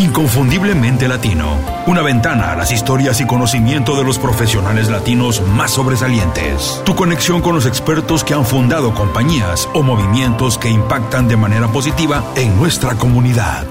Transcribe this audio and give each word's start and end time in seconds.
Inconfundiblemente 0.00 1.06
Latino. 1.08 1.58
Una 1.86 2.00
ventana 2.00 2.52
a 2.52 2.56
las 2.56 2.72
historias 2.72 3.20
y 3.20 3.26
conocimiento 3.26 3.98
de 3.98 4.02
los 4.02 4.18
profesionales 4.18 4.88
latinos 4.88 5.42
más 5.54 5.72
sobresalientes. 5.72 6.80
Tu 6.86 6.94
conexión 6.94 7.42
con 7.42 7.54
los 7.54 7.66
expertos 7.66 8.24
que 8.24 8.32
han 8.32 8.46
fundado 8.46 8.94
compañías 8.94 9.68
o 9.74 9.82
movimientos 9.82 10.56
que 10.56 10.70
impactan 10.70 11.28
de 11.28 11.36
manera 11.36 11.68
positiva 11.68 12.24
en 12.34 12.56
nuestra 12.56 12.94
comunidad. 12.94 13.66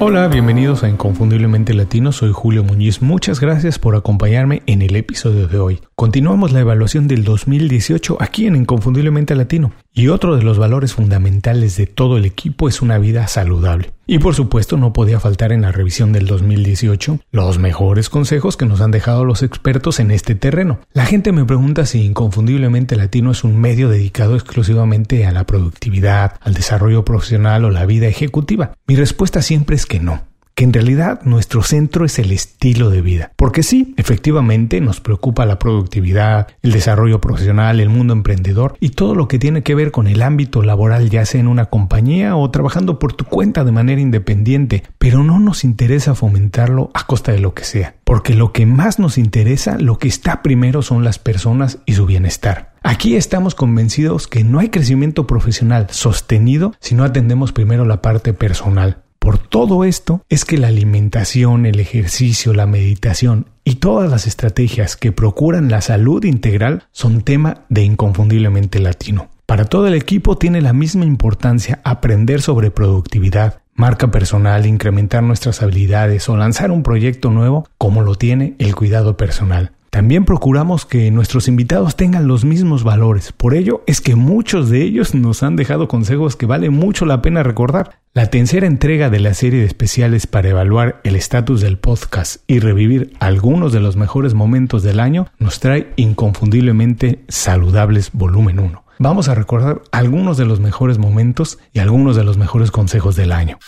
Hola, 0.00 0.28
bienvenidos 0.28 0.82
a 0.84 0.90
Inconfundiblemente 0.90 1.72
Latino, 1.72 2.12
soy 2.12 2.32
Julio 2.32 2.62
Muñiz, 2.62 3.00
muchas 3.00 3.40
gracias 3.40 3.78
por 3.78 3.96
acompañarme 3.96 4.62
en 4.66 4.82
el 4.82 4.96
episodio 4.96 5.48
de 5.48 5.58
hoy. 5.58 5.80
Continuamos 5.94 6.52
la 6.52 6.60
evaluación 6.60 7.08
del 7.08 7.24
2018 7.24 8.18
aquí 8.20 8.46
en 8.46 8.56
Inconfundiblemente 8.56 9.34
Latino 9.34 9.72
y 9.94 10.08
otro 10.08 10.36
de 10.36 10.42
los 10.42 10.58
valores 10.58 10.94
fundamentales 10.94 11.76
de 11.76 11.86
todo 11.86 12.16
el 12.16 12.24
equipo 12.24 12.68
es 12.68 12.80
una 12.80 12.98
vida 12.98 13.26
saludable. 13.26 13.92
Y 14.06 14.18
por 14.18 14.34
supuesto 14.34 14.76
no 14.76 14.92
podía 14.92 15.20
faltar 15.20 15.52
en 15.52 15.62
la 15.62 15.72
revisión 15.72 16.12
del 16.12 16.26
2018 16.26 17.20
los 17.30 17.58
mejores 17.58 18.08
consejos 18.08 18.56
que 18.56 18.66
nos 18.66 18.80
han 18.80 18.90
dejado 18.90 19.24
los 19.24 19.42
expertos 19.42 20.00
en 20.00 20.10
este 20.10 20.34
terreno. 20.34 20.80
La 20.92 21.04
gente 21.04 21.32
me 21.32 21.44
pregunta 21.44 21.86
si 21.86 22.04
Inconfundiblemente 22.04 22.96
Latino 22.96 23.30
es 23.30 23.44
un 23.44 23.60
medio 23.60 23.88
dedicado 23.88 24.34
exclusivamente 24.34 25.26
a 25.26 25.32
la 25.32 25.44
productividad, 25.44 26.34
al 26.40 26.54
desarrollo 26.54 27.04
profesional 27.04 27.64
o 27.64 27.70
la 27.70 27.86
vida 27.86 28.06
ejecutiva. 28.06 28.72
Mi 28.86 28.96
respuesta 28.96 29.42
siempre 29.42 29.76
es 29.76 29.86
que 29.86 30.00
no 30.00 30.31
que 30.54 30.64
en 30.64 30.72
realidad 30.72 31.20
nuestro 31.24 31.62
centro 31.62 32.04
es 32.04 32.18
el 32.18 32.32
estilo 32.32 32.90
de 32.90 33.02
vida. 33.02 33.32
Porque 33.36 33.62
sí, 33.62 33.94
efectivamente 33.96 34.80
nos 34.80 35.00
preocupa 35.00 35.46
la 35.46 35.58
productividad, 35.58 36.48
el 36.62 36.72
desarrollo 36.72 37.20
profesional, 37.20 37.80
el 37.80 37.88
mundo 37.88 38.12
emprendedor 38.12 38.76
y 38.80 38.90
todo 38.90 39.14
lo 39.14 39.28
que 39.28 39.38
tiene 39.38 39.62
que 39.62 39.74
ver 39.74 39.90
con 39.90 40.06
el 40.06 40.22
ámbito 40.22 40.62
laboral, 40.62 41.10
ya 41.10 41.24
sea 41.24 41.40
en 41.40 41.48
una 41.48 41.66
compañía 41.66 42.36
o 42.36 42.50
trabajando 42.50 42.98
por 42.98 43.12
tu 43.12 43.24
cuenta 43.24 43.64
de 43.64 43.72
manera 43.72 44.00
independiente, 44.00 44.82
pero 44.98 45.22
no 45.22 45.38
nos 45.38 45.64
interesa 45.64 46.14
fomentarlo 46.14 46.90
a 46.94 47.06
costa 47.06 47.32
de 47.32 47.40
lo 47.40 47.54
que 47.54 47.64
sea, 47.64 47.94
porque 48.04 48.34
lo 48.34 48.52
que 48.52 48.66
más 48.66 48.98
nos 48.98 49.18
interesa, 49.18 49.78
lo 49.78 49.98
que 49.98 50.08
está 50.08 50.42
primero 50.42 50.82
son 50.82 51.04
las 51.04 51.18
personas 51.18 51.78
y 51.86 51.94
su 51.94 52.06
bienestar. 52.06 52.72
Aquí 52.82 53.14
estamos 53.14 53.54
convencidos 53.54 54.26
que 54.26 54.42
no 54.42 54.58
hay 54.58 54.68
crecimiento 54.68 55.26
profesional 55.26 55.86
sostenido 55.90 56.74
si 56.80 56.94
no 56.94 57.04
atendemos 57.04 57.52
primero 57.52 57.84
la 57.84 58.02
parte 58.02 58.32
personal. 58.32 59.02
Por 59.22 59.38
todo 59.38 59.84
esto 59.84 60.24
es 60.28 60.44
que 60.44 60.58
la 60.58 60.66
alimentación, 60.66 61.64
el 61.64 61.78
ejercicio, 61.78 62.52
la 62.54 62.66
meditación 62.66 63.46
y 63.62 63.76
todas 63.76 64.10
las 64.10 64.26
estrategias 64.26 64.96
que 64.96 65.12
procuran 65.12 65.70
la 65.70 65.80
salud 65.80 66.24
integral 66.24 66.88
son 66.90 67.20
tema 67.20 67.58
de 67.68 67.84
inconfundiblemente 67.84 68.80
latino. 68.80 69.30
Para 69.46 69.64
todo 69.64 69.86
el 69.86 69.94
equipo 69.94 70.38
tiene 70.38 70.60
la 70.60 70.72
misma 70.72 71.04
importancia 71.04 71.80
aprender 71.84 72.42
sobre 72.42 72.72
productividad, 72.72 73.60
marca 73.76 74.10
personal, 74.10 74.66
incrementar 74.66 75.22
nuestras 75.22 75.62
habilidades 75.62 76.28
o 76.28 76.36
lanzar 76.36 76.72
un 76.72 76.82
proyecto 76.82 77.30
nuevo 77.30 77.68
como 77.78 78.02
lo 78.02 78.16
tiene 78.16 78.56
el 78.58 78.74
cuidado 78.74 79.16
personal. 79.16 79.70
También 79.90 80.24
procuramos 80.24 80.84
que 80.84 81.12
nuestros 81.12 81.46
invitados 81.46 81.94
tengan 81.94 82.26
los 82.26 82.44
mismos 82.44 82.82
valores. 82.82 83.30
Por 83.30 83.54
ello 83.54 83.84
es 83.86 84.00
que 84.00 84.16
muchos 84.16 84.68
de 84.68 84.82
ellos 84.82 85.14
nos 85.14 85.44
han 85.44 85.54
dejado 85.54 85.86
consejos 85.86 86.34
que 86.34 86.46
vale 86.46 86.70
mucho 86.70 87.04
la 87.04 87.22
pena 87.22 87.44
recordar. 87.44 88.01
La 88.14 88.26
tercera 88.26 88.66
entrega 88.66 89.08
de 89.08 89.20
la 89.20 89.32
serie 89.32 89.60
de 89.60 89.64
especiales 89.64 90.26
para 90.26 90.50
evaluar 90.50 91.00
el 91.02 91.16
estatus 91.16 91.62
del 91.62 91.78
podcast 91.78 92.42
y 92.46 92.58
revivir 92.58 93.14
algunos 93.20 93.72
de 93.72 93.80
los 93.80 93.96
mejores 93.96 94.34
momentos 94.34 94.82
del 94.82 95.00
año 95.00 95.28
nos 95.38 95.60
trae 95.60 95.94
inconfundiblemente 95.96 97.24
saludables 97.28 98.10
volumen 98.12 98.58
1. 98.58 98.84
Vamos 98.98 99.30
a 99.30 99.34
recordar 99.34 99.80
algunos 99.92 100.36
de 100.36 100.44
los 100.44 100.60
mejores 100.60 100.98
momentos 100.98 101.58
y 101.72 101.78
algunos 101.78 102.14
de 102.14 102.24
los 102.24 102.36
mejores 102.36 102.70
consejos 102.70 103.16
del 103.16 103.32
año. 103.32 103.58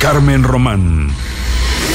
Carmen 0.00 0.42
Román. 0.42 1.10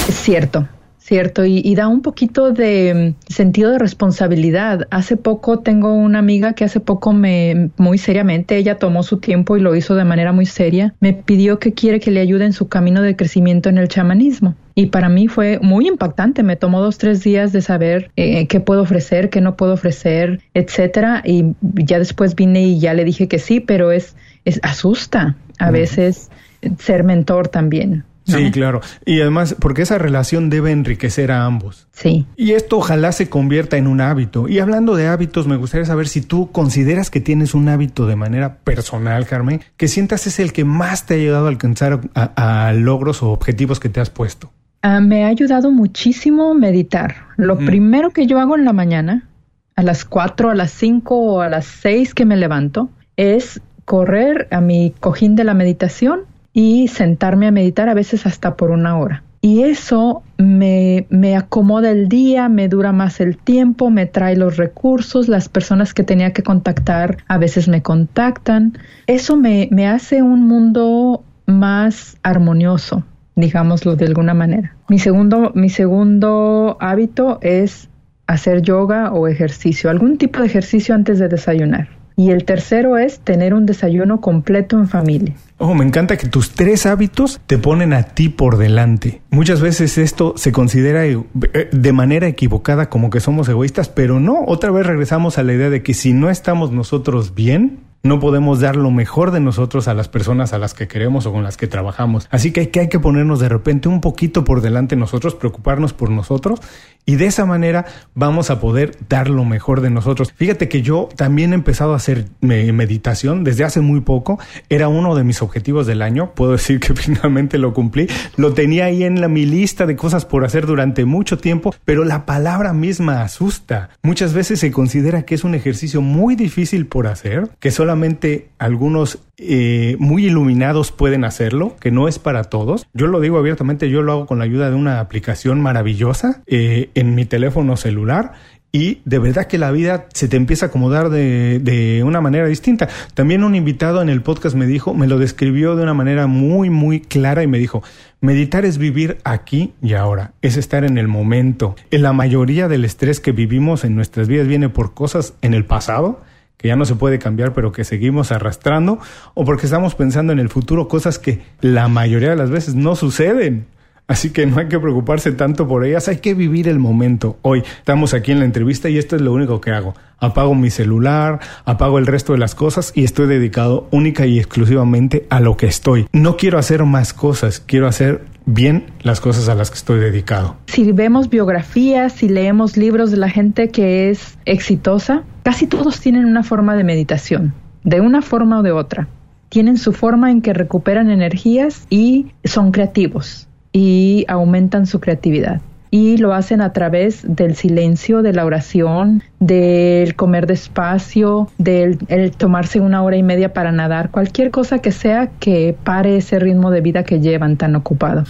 Es 0.08 0.16
cierto, 0.16 0.66
Cierto, 1.10 1.44
y, 1.44 1.74
da 1.74 1.88
un 1.88 2.04
poquito 2.04 2.52
de 2.52 3.16
mm, 3.18 3.34
sentido 3.34 3.72
de 3.72 3.80
responsabilidad. 3.80 4.88
Hace 4.92 5.18
poco 5.18 5.58
tengo 5.58 5.92
una 5.92 6.20
amiga 6.20 6.54
que 6.54 6.64
hace 6.64 6.80
poco 6.80 7.14
me, 7.14 7.72
muy 7.78 7.98
seriamente, 7.98 8.58
ella 8.58 8.78
tomó 8.78 9.02
su 9.02 9.18
tiempo 9.18 9.58
y 9.58 9.60
lo 9.60 9.76
hizo 9.76 9.96
de 9.96 10.04
manera 10.04 10.34
muy 10.34 10.46
seria, 10.46 10.94
me 11.00 11.14
pidió 11.14 11.58
que 11.58 11.74
quiere 11.74 12.00
que 12.00 12.12
le 12.12 12.20
ayude 12.20 12.46
en 12.46 12.54
su 12.54 12.68
camino 12.68 13.02
de 13.02 13.16
crecimiento 13.16 13.70
en 13.70 13.80
el 13.80 13.88
chamanismo. 13.88 14.54
Y 14.76 14.86
para 14.86 15.10
mí 15.10 15.28
fue 15.28 15.58
muy 15.64 15.88
impactante. 15.88 16.44
Me 16.44 16.58
tomó 16.58 16.80
dos, 16.80 17.00
tres 17.00 17.24
días 17.24 17.54
de 17.54 17.64
saber 17.64 18.12
eh, 18.16 18.46
qué 18.46 18.60
puedo 18.60 18.84
ofrecer, 18.84 19.32
qué 19.32 19.42
no 19.42 19.58
puedo 19.58 19.74
ofrecer, 19.74 20.42
etcétera. 20.54 21.24
Y 21.26 21.56
ya 21.62 21.98
después 21.98 22.36
vine 22.36 22.68
y 22.68 22.80
ya 22.80 22.94
le 22.94 23.04
dije 23.04 23.28
que 23.28 23.40
sí, 23.40 23.62
pero 23.62 23.92
es, 23.92 24.16
es 24.46 24.60
asusta 24.62 25.36
a 25.58 25.72
veces 25.72 26.30
ser 26.78 27.04
mentor 27.04 27.48
también. 27.48 28.04
Sí, 28.38 28.52
claro. 28.52 28.82
Y 29.06 29.22
además, 29.22 29.56
porque 29.60 29.82
esa 29.82 29.98
relación 29.98 30.50
debe 30.50 30.72
enriquecer 30.72 31.32
a 31.32 31.46
ambos. 31.46 31.88
Sí. 31.92 32.26
Y 32.36 32.52
esto 32.52 32.78
ojalá 32.78 33.12
se 33.12 33.30
convierta 33.30 33.78
en 33.78 33.88
un 33.88 34.02
hábito. 34.02 34.48
Y 34.48 34.60
hablando 34.60 34.96
de 34.96 35.08
hábitos, 35.08 35.48
me 35.48 35.58
gustaría 35.58 35.86
saber 35.86 36.08
si 36.08 36.22
tú 36.22 36.52
consideras 36.52 37.10
que 37.10 37.22
tienes 37.22 37.54
un 37.54 37.70
hábito 37.70 38.08
de 38.08 38.16
manera 38.16 38.58
personal, 38.58 39.26
Carmen, 39.26 39.62
que 39.78 39.88
sientas 39.88 40.28
es 40.28 40.40
el 40.40 40.54
que 40.54 40.64
más 40.64 41.06
te 41.06 41.16
ha 41.16 41.18
ayudado 41.18 41.46
a 41.46 41.50
alcanzar 41.50 42.02
a, 42.14 42.74
logros 42.74 43.24
o 43.24 43.32
objetivos 43.32 43.80
que 43.80 43.90
te 43.90 44.00
has 44.00 44.10
puesto. 44.10 44.52
Ah, 44.82 45.02
me 45.02 45.26
ha 45.26 45.28
ayudado 45.28 45.72
muchísimo 45.72 46.54
meditar. 46.54 47.16
Lo 47.36 47.58
primero 47.58 48.12
que 48.12 48.28
yo 48.28 48.40
hago 48.40 48.56
en 48.56 48.64
la 48.64 48.74
mañana, 48.74 49.28
a 49.76 49.84
las 49.84 50.06
4, 50.06 50.52
a 50.52 50.56
las 50.56 50.72
5 50.72 51.16
o 51.16 51.42
a 51.42 51.50
las 51.50 51.66
6 51.66 52.14
que 52.14 52.26
me 52.26 52.38
levanto, 52.38 52.90
es 53.18 53.62
correr 53.84 54.48
a 54.52 54.62
mi 54.62 54.94
cojín 55.00 55.36
de 55.36 55.44
la 55.44 55.54
meditación 55.54 56.29
y 56.54 56.88
sentarme 56.88 57.48
a 57.48 57.52
meditar 57.52 57.90
a 57.90 57.94
veces 57.94 58.26
hasta 58.26 58.56
por 58.56 58.72
una 58.72 58.98
hora. 58.98 59.24
Y 59.42 59.64
eso 59.64 60.22
me, 60.38 61.08
me, 61.10 61.38
acomoda 61.38 61.92
el 61.92 62.10
día, 62.10 62.50
me 62.50 62.68
dura 62.68 62.92
más 62.92 63.22
el 63.22 63.38
tiempo, 63.38 63.90
me 63.90 64.06
trae 64.06 64.36
los 64.36 64.58
recursos, 64.58 65.30
las 65.30 65.48
personas 65.48 65.94
que 65.94 66.04
tenía 66.04 66.34
que 66.34 66.44
contactar 66.44 67.20
a 67.28 67.38
veces 67.38 67.70
me 67.70 67.82
contactan. 67.82 68.78
Eso 69.08 69.38
me, 69.38 69.70
me 69.72 69.88
hace 69.88 70.22
un 70.22 70.46
mundo 70.46 71.24
más 71.46 72.18
armonioso, 72.22 73.06
digámoslo 73.38 73.96
de 73.96 74.08
alguna 74.08 74.34
manera. 74.34 74.76
Mi 74.90 75.00
segundo, 75.00 75.54
mi 75.56 75.70
segundo 75.70 76.78
hábito 76.82 77.40
es 77.42 77.90
hacer 78.28 78.62
yoga 78.62 79.14
o 79.14 79.28
ejercicio, 79.30 79.90
algún 79.90 80.18
tipo 80.18 80.40
de 80.40 80.48
ejercicio 80.48 80.94
antes 80.94 81.18
de 81.18 81.30
desayunar. 81.30 81.99
Y 82.20 82.32
el 82.32 82.44
tercero 82.44 82.98
es 82.98 83.22
tener 83.22 83.54
un 83.54 83.66
desayuno 83.66 84.20
completo 84.20 84.78
en 84.78 84.90
familia. 84.90 85.36
Oh, 85.58 85.74
me 85.74 85.86
encanta 85.86 86.18
que 86.18 86.28
tus 86.28 86.52
tres 86.52 86.86
hábitos 86.86 87.40
te 87.48 87.58
ponen 87.58 87.94
a 87.94 88.04
ti 88.04 88.28
por 88.28 88.58
delante. 88.58 89.22
Muchas 89.30 89.62
veces 89.62 89.98
esto 89.98 90.34
se 90.36 90.52
considera 90.52 91.06
eh, 91.06 91.24
de 91.72 91.94
manera 91.94 92.28
equivocada 92.28 92.90
como 92.90 93.10
que 93.10 93.22
somos 93.22 93.48
egoístas, 93.48 93.88
pero 93.88 94.20
no, 94.20 94.44
otra 94.48 94.70
vez 94.70 94.86
regresamos 94.86 95.38
a 95.38 95.44
la 95.44 95.54
idea 95.54 95.70
de 95.70 95.82
que 95.82 95.94
si 95.94 96.12
no 96.12 96.30
estamos 96.30 96.74
nosotros 96.74 97.36
bien, 97.36 97.80
no 98.04 98.20
podemos 98.20 98.60
dar 98.60 98.76
lo 98.76 98.92
mejor 98.92 99.32
de 99.32 99.40
nosotros 99.40 99.88
a 99.88 99.94
las 99.94 100.08
personas 100.08 100.54
a 100.54 100.58
las 100.58 100.74
que 100.74 100.88
queremos 100.88 101.26
o 101.26 101.32
con 101.32 101.44
las 101.44 101.58
que 101.58 101.68
trabajamos. 101.68 102.28
Así 102.32 102.52
que 102.52 102.62
hay 102.62 102.68
que, 102.68 102.80
hay 102.82 102.90
que 102.90 103.00
ponernos 103.00 103.40
de 103.40 103.50
repente 103.50 103.90
un 103.90 104.02
poquito 104.02 104.44
por 104.44 104.62
delante 104.62 104.96
nosotros, 104.96 105.36
preocuparnos 105.36 105.94
por 105.94 106.10
nosotros 106.10 106.62
y 107.10 107.16
de 107.16 107.26
esa 107.26 107.46
manera 107.46 107.86
vamos 108.14 108.52
a 108.52 108.60
poder 108.60 108.96
dar 109.10 109.32
lo 109.32 109.44
mejor 109.44 109.82
de 109.82 109.90
nosotros. 109.90 110.32
Fíjate 110.36 110.70
que 110.70 110.84
yo 110.84 111.10
también 111.16 111.54
he 111.54 111.56
empezado 111.56 111.94
a 111.94 111.96
hacer 111.96 112.26
meditación 112.42 113.44
desde 113.44 113.64
hace 113.64 113.82
muy 113.82 114.02
poco. 114.02 114.40
Era 114.70 114.90
uno 114.90 115.16
de 115.16 115.24
mis 115.24 115.42
objetivos 115.42 115.88
del 115.88 116.04
año. 116.04 116.36
Puedo 116.36 116.52
decir 116.52 116.80
que 116.80 116.94
finalmente 116.96 117.58
lo 117.58 117.74
cumplí. 117.74 118.08
Lo 118.38 118.54
tenía 118.54 118.86
ahí 118.86 119.04
en 119.04 119.22
la, 119.22 119.28
mi 119.28 119.48
lista 119.48 119.88
de 119.88 119.96
cosas 119.96 120.26
por 120.26 120.46
hacer 120.46 120.68
durante 120.68 121.04
mucho 121.06 121.40
tiempo, 121.40 121.74
pero 121.84 122.06
la 122.06 122.28
palabra 122.28 122.74
misma 122.74 123.24
asusta. 123.24 123.90
Muchas 124.04 124.34
veces 124.34 124.60
se 124.60 124.72
considera 124.72 125.24
que 125.24 125.34
es 125.34 125.44
un 125.44 125.56
ejercicio 125.56 126.02
muy 126.02 126.36
difícil 126.36 126.86
por 126.86 127.08
hacer, 127.08 127.50
que 127.60 127.72
solamente 127.90 128.50
algunos 128.60 129.18
eh, 129.40 129.96
muy 129.98 130.28
iluminados 130.28 130.92
pueden 130.92 131.24
hacerlo, 131.24 131.76
que 131.80 131.90
no 131.90 132.08
es 132.08 132.20
para 132.20 132.44
todos. 132.44 132.86
Yo 132.94 133.08
lo 133.08 133.20
digo 133.20 133.40
abiertamente, 133.40 133.90
yo 133.90 134.04
lo 134.04 134.12
hago 134.12 134.26
con 134.28 134.38
la 134.38 134.44
ayuda 134.44 134.70
de 134.70 134.76
una 134.76 135.00
aplicación 135.00 135.60
maravillosa. 135.60 136.44
Eh, 136.46 136.92
en 136.94 137.16
mi 137.16 137.26
teléfono 137.26 137.78
celular 137.78 138.34
y 138.72 139.02
de 139.06 139.18
verdad 139.18 139.48
que 139.48 139.58
la 139.58 139.72
vida 139.72 140.06
se 140.14 140.28
te 140.28 140.38
empieza 140.38 140.68
a 140.68 140.70
acomodar 140.70 141.10
de, 141.10 141.58
de, 141.58 142.04
una 142.04 142.22
manera 142.22 142.46
distinta. 142.46 142.88
También 143.16 143.44
un 143.44 143.56
invitado 143.56 144.04
en 144.04 144.10
el 144.10 144.22
podcast 144.22 144.56
me 144.56 144.68
dijo, 144.68 144.94
me 144.94 145.08
lo 145.08 145.18
describió 145.18 145.76
de 145.76 145.82
una 145.82 145.96
manera 145.96 146.28
muy, 146.28 146.70
muy 146.70 147.00
clara 147.00 147.42
y 147.42 147.48
me 147.48 147.58
dijo, 147.58 147.82
meditar 148.22 148.66
es 148.66 148.78
vivir 148.78 149.18
aquí 149.24 149.74
y 149.82 149.94
ahora, 149.94 150.34
es 150.44 150.58
estar 150.58 150.84
en 150.84 151.00
el 151.00 151.08
momento. 151.08 151.76
En 151.90 152.04
la 152.04 152.14
mayoría 152.14 152.68
del 152.68 152.86
estrés 152.86 153.20
que 153.20 153.32
vivimos 153.32 153.84
en 153.84 153.96
nuestras 153.96 154.28
vidas 154.28 154.46
viene 154.46 154.70
por 154.70 154.94
cosas 154.94 155.34
en 155.42 155.56
el 155.56 155.66
pasado 155.66 156.22
que 156.60 156.68
ya 156.68 156.76
no 156.76 156.84
se 156.84 156.96
puede 156.96 157.20
cambiar, 157.20 157.54
pero 157.54 157.72
que 157.72 157.86
seguimos 157.86 158.34
arrastrando, 158.34 159.00
o 159.34 159.46
porque 159.46 159.66
estamos 159.66 159.96
pensando 159.96 160.34
en 160.34 160.40
el 160.40 160.50
futuro, 160.50 160.90
cosas 160.90 161.18
que 161.18 161.42
la 161.62 161.88
mayoría 161.88 162.32
de 162.32 162.36
las 162.36 162.50
veces 162.50 162.76
no 162.76 162.98
suceden. 162.98 163.66
Así 164.08 164.32
que 164.32 164.46
no 164.46 164.60
hay 164.60 164.68
que 164.68 164.80
preocuparse 164.80 165.32
tanto 165.32 165.68
por 165.68 165.86
ellas, 165.86 166.08
hay 166.10 166.18
que 166.18 166.34
vivir 166.34 166.68
el 166.68 166.80
momento. 166.80 167.38
Hoy 167.44 167.64
estamos 167.78 168.14
aquí 168.14 168.32
en 168.32 168.40
la 168.40 168.46
entrevista 168.46 168.90
y 168.90 168.98
esto 168.98 169.16
es 169.16 169.22
lo 169.22 169.32
único 169.32 169.62
que 169.62 169.72
hago. 169.72 169.94
Apago 170.18 170.54
mi 170.54 170.70
celular, 170.70 171.40
apago 171.64 171.98
el 171.98 172.08
resto 172.08 172.34
de 172.34 172.40
las 172.40 172.56
cosas 172.56 172.92
y 172.94 173.04
estoy 173.04 173.28
dedicado 173.28 173.88
única 173.92 174.26
y 174.26 174.38
exclusivamente 174.38 175.28
a 175.30 175.40
lo 175.40 175.56
que 175.56 175.68
estoy. 175.68 176.08
No 176.12 176.36
quiero 176.36 176.58
hacer 176.58 176.84
más 176.84 177.14
cosas, 177.14 177.62
quiero 177.66 177.88
hacer 177.88 178.26
bien 178.48 178.88
las 179.04 179.22
cosas 179.22 179.48
a 179.48 179.56
las 179.56 179.70
que 179.70 179.78
estoy 179.78 180.00
dedicado. 180.00 180.58
Si 180.66 180.92
vemos 180.92 181.30
biografías, 181.30 182.14
si 182.14 182.28
leemos 182.28 182.78
libros 182.78 183.12
de 183.12 183.18
la 183.18 183.30
gente 183.30 183.70
que 183.70 184.10
es 184.10 184.38
exitosa, 184.46 185.24
casi 185.50 185.66
todos 185.66 186.00
tienen 186.00 186.26
una 186.26 186.44
forma 186.44 186.76
de 186.76 186.84
meditación, 186.84 187.56
de 187.84 188.02
una 188.02 188.22
forma 188.22 188.60
o 188.60 188.62
de 188.62 188.72
otra. 188.72 189.08
Tienen 189.50 189.80
su 189.80 189.94
forma 189.94 190.30
en 190.30 190.44
que 190.44 190.54
recuperan 190.54 191.10
energías 191.10 191.88
y 191.90 192.28
son 192.44 192.72
creativos 192.72 193.48
y 193.72 194.26
aumentan 194.28 194.86
su 194.86 195.00
creatividad. 195.00 195.60
Y 195.90 196.18
lo 196.18 196.36
hacen 196.36 196.62
a 196.62 196.72
través 196.72 197.24
del 197.24 197.56
silencio, 197.56 198.22
de 198.22 198.32
la 198.32 198.46
oración, 198.46 199.24
del 199.40 200.16
comer 200.16 200.46
despacio, 200.46 201.50
del 201.58 201.98
tomarse 202.38 202.80
una 202.80 203.02
hora 203.02 203.18
y 203.18 203.24
media 203.24 203.52
para 203.52 203.72
nadar, 203.72 204.12
cualquier 204.12 204.52
cosa 204.52 204.78
que 204.78 204.92
sea 204.92 205.32
que 205.40 205.76
pare 205.84 206.18
ese 206.18 206.38
ritmo 206.38 206.70
de 206.70 206.82
vida 206.82 207.02
que 207.02 207.22
llevan 207.22 207.58
tan 207.58 207.76
ocupado. 207.76 208.24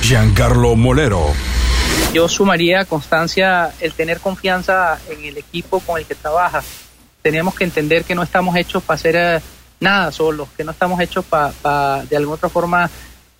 Giancarlo 0.00 0.76
Molero. 0.76 1.32
Yo 2.12 2.28
sumaría, 2.28 2.84
Constancia, 2.86 3.72
el 3.80 3.92
tener 3.92 4.18
confianza 4.18 4.98
en 5.08 5.24
el 5.24 5.38
equipo 5.38 5.78
con 5.78 5.96
el 5.96 6.06
que 6.06 6.16
trabajas. 6.16 6.64
Tenemos 7.22 7.54
que 7.54 7.62
entender 7.62 8.02
que 8.02 8.16
no 8.16 8.24
estamos 8.24 8.56
hechos 8.56 8.82
para 8.82 8.96
hacer 8.96 9.16
eh, 9.16 9.40
nada 9.78 10.10
solos, 10.10 10.48
que 10.56 10.64
no 10.64 10.72
estamos 10.72 11.00
hechos 11.00 11.24
para, 11.24 12.04
de 12.04 12.16
alguna 12.16 12.34
otra 12.34 12.48
forma, 12.48 12.90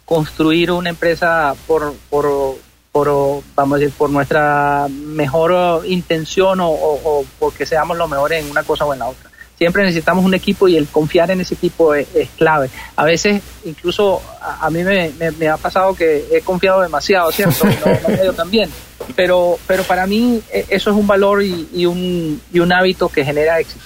construir 0.04 0.70
una 0.70 0.90
empresa 0.90 1.56
por, 1.66 1.94
por, 2.08 3.42
vamos 3.56 3.76
a 3.76 3.78
decir, 3.80 3.92
por 3.96 4.08
nuestra 4.08 4.86
mejor 4.88 5.84
intención 5.86 6.60
o, 6.62 7.24
porque 7.40 7.66
seamos 7.66 7.96
los 7.96 8.08
mejores 8.08 8.44
en 8.44 8.52
una 8.52 8.62
cosa 8.62 8.84
o 8.84 8.92
en 8.92 9.00
la 9.00 9.08
otra. 9.08 9.29
Siempre 9.60 9.82
necesitamos 9.82 10.24
un 10.24 10.32
equipo 10.32 10.68
y 10.68 10.76
el 10.78 10.88
confiar 10.88 11.30
en 11.30 11.42
ese 11.42 11.52
equipo 11.52 11.94
es, 11.94 12.08
clave. 12.38 12.70
A 12.96 13.04
veces, 13.04 13.42
incluso 13.66 14.22
a, 14.40 14.70
mí 14.70 14.82
me, 14.82 15.12
me, 15.38 15.48
ha 15.48 15.58
pasado 15.58 15.94
que 15.94 16.24
he 16.32 16.40
confiado 16.40 16.80
demasiado, 16.80 17.30
¿cierto? 17.30 17.66
No, 18.08 18.24
no 18.24 18.32
también. 18.32 18.70
Pero, 19.14 19.58
pero 19.66 19.82
para 19.82 20.06
mí 20.06 20.40
e, 20.50 20.64
eso 20.70 20.88
es 20.88 20.96
un 20.96 21.06
valor 21.06 21.42
y, 21.42 21.68
y, 21.74 21.84
un, 21.84 22.40
y 22.50 22.58
un 22.58 22.72
hábito 22.72 23.10
que 23.10 23.22
genera 23.22 23.60
éxito. 23.60 23.84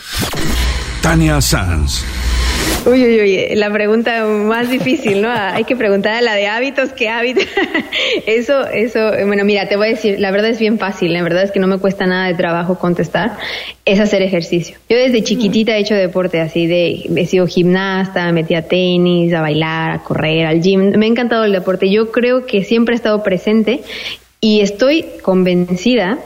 Tania 1.03 1.41
Sanz 1.41 2.05
Uy, 2.87 3.03
uy, 3.03 3.21
uy, 3.21 3.57
la 3.57 3.73
pregunta 3.73 4.27
más 4.27 4.69
difícil, 4.69 5.23
¿no? 5.23 5.31
Hay 5.31 5.65
que 5.65 5.75
preguntar 5.75 6.13
a 6.13 6.21
la 6.21 6.35
de 6.35 6.49
hábitos, 6.49 6.91
¿qué 6.93 7.09
hábitos? 7.09 7.47
eso, 8.27 8.67
eso, 8.67 9.11
bueno, 9.25 9.43
mira, 9.47 9.69
te 9.71 9.77
voy 9.77 9.87
a 9.87 9.91
decir, 9.93 10.21
la 10.21 10.31
verdad 10.31 10.51
es 10.51 10.59
bien 10.59 10.79
fácil, 10.79 11.15
la 11.15 11.23
verdad 11.23 11.45
es 11.45 11.51
que 11.51 11.61
no 11.61 11.67
me 11.67 11.79
cuesta 11.79 12.05
nada 12.05 12.27
de 12.27 12.35
trabajo 12.35 12.79
contestar, 12.79 13.39
es 13.87 14.01
hacer 14.01 14.21
ejercicio. 14.21 14.77
Yo 14.91 14.99
desde 14.99 15.25
chiquitita 15.25 15.75
he 15.75 15.81
hecho 15.81 15.95
deporte 15.95 16.43
así 16.43 16.67
de, 16.67 17.09
he 17.17 17.25
sido 17.25 17.47
gimnasta, 17.47 18.27
me 18.27 18.33
metí 18.33 18.55
a 18.55 18.69
tenis, 18.69 19.33
a 19.33 19.41
bailar, 19.41 19.93
a 19.93 20.03
correr, 20.03 20.45
al 20.47 20.61
gym, 20.61 20.91
me 20.99 21.07
ha 21.07 21.09
encantado 21.09 21.45
el 21.45 21.53
deporte. 21.53 21.91
Yo 21.91 22.13
creo 22.13 22.45
que 22.45 22.65
siempre 22.65 22.95
he 22.95 22.97
estado 22.97 23.23
presente 23.23 23.81
y 24.45 24.61
estoy 24.61 25.07
convencida 25.23 26.19